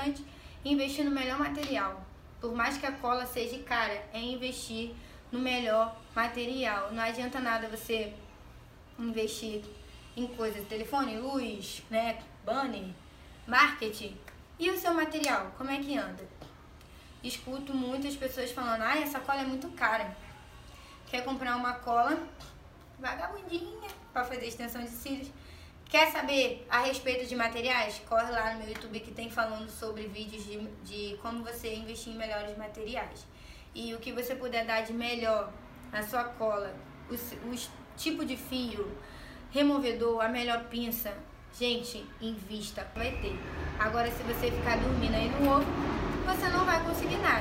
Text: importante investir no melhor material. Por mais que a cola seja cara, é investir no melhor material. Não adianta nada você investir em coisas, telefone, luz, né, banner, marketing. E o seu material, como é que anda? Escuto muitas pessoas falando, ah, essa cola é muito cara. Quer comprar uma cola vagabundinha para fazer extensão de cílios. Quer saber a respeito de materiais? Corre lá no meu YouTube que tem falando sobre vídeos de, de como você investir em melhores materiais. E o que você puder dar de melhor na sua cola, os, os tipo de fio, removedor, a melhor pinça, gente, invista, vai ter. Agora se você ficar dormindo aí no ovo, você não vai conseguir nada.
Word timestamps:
importante 0.00 0.24
investir 0.64 1.04
no 1.04 1.10
melhor 1.10 1.38
material. 1.38 2.02
Por 2.40 2.54
mais 2.54 2.78
que 2.78 2.86
a 2.86 2.92
cola 2.92 3.26
seja 3.26 3.58
cara, 3.62 4.02
é 4.12 4.20
investir 4.20 4.94
no 5.30 5.38
melhor 5.38 5.96
material. 6.14 6.92
Não 6.92 7.02
adianta 7.02 7.38
nada 7.38 7.68
você 7.68 8.12
investir 8.98 9.62
em 10.16 10.26
coisas, 10.26 10.66
telefone, 10.66 11.18
luz, 11.18 11.82
né, 11.90 12.18
banner, 12.44 12.88
marketing. 13.46 14.16
E 14.58 14.70
o 14.70 14.78
seu 14.78 14.92
material, 14.94 15.52
como 15.56 15.70
é 15.70 15.78
que 15.78 15.96
anda? 15.96 16.28
Escuto 17.22 17.74
muitas 17.74 18.16
pessoas 18.16 18.50
falando, 18.50 18.82
ah, 18.82 18.98
essa 18.98 19.20
cola 19.20 19.42
é 19.42 19.44
muito 19.44 19.68
cara. 19.70 20.16
Quer 21.08 21.24
comprar 21.24 21.56
uma 21.56 21.74
cola 21.74 22.18
vagabundinha 22.98 23.88
para 24.12 24.24
fazer 24.24 24.46
extensão 24.46 24.82
de 24.82 24.90
cílios. 24.90 25.30
Quer 25.90 26.12
saber 26.12 26.64
a 26.70 26.82
respeito 26.82 27.26
de 27.26 27.34
materiais? 27.34 28.00
Corre 28.08 28.30
lá 28.30 28.52
no 28.52 28.60
meu 28.60 28.68
YouTube 28.68 29.00
que 29.00 29.10
tem 29.10 29.28
falando 29.28 29.68
sobre 29.68 30.06
vídeos 30.06 30.44
de, 30.44 30.56
de 30.84 31.16
como 31.20 31.42
você 31.42 31.74
investir 31.74 32.12
em 32.12 32.16
melhores 32.16 32.56
materiais. 32.56 33.26
E 33.74 33.92
o 33.92 33.98
que 33.98 34.12
você 34.12 34.36
puder 34.36 34.64
dar 34.64 34.82
de 34.82 34.92
melhor 34.92 35.52
na 35.90 36.00
sua 36.04 36.22
cola, 36.22 36.72
os, 37.10 37.34
os 37.52 37.68
tipo 37.96 38.24
de 38.24 38.36
fio, 38.36 38.96
removedor, 39.50 40.24
a 40.24 40.28
melhor 40.28 40.62
pinça, 40.66 41.12
gente, 41.58 42.06
invista, 42.20 42.86
vai 42.94 43.10
ter. 43.20 43.36
Agora 43.76 44.08
se 44.12 44.22
você 44.22 44.48
ficar 44.48 44.76
dormindo 44.76 45.16
aí 45.16 45.28
no 45.28 45.50
ovo, 45.50 45.66
você 46.24 46.48
não 46.50 46.64
vai 46.64 46.84
conseguir 46.84 47.16
nada. 47.16 47.39